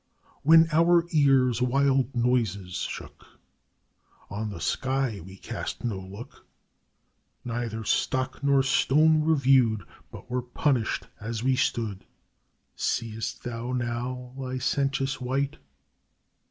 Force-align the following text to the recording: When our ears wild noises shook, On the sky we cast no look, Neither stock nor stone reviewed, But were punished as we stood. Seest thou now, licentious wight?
When 0.41 0.67
our 0.71 1.05
ears 1.11 1.61
wild 1.61 2.15
noises 2.15 2.73
shook, 2.73 3.23
On 4.31 4.49
the 4.49 4.59
sky 4.59 5.21
we 5.23 5.37
cast 5.37 5.83
no 5.83 5.99
look, 5.99 6.43
Neither 7.45 7.83
stock 7.83 8.43
nor 8.43 8.63
stone 8.63 9.21
reviewed, 9.23 9.83
But 10.11 10.27
were 10.27 10.41
punished 10.41 11.05
as 11.19 11.43
we 11.43 11.55
stood. 11.55 12.03
Seest 12.75 13.43
thou 13.43 13.73
now, 13.73 14.33
licentious 14.35 15.21
wight? 15.21 15.57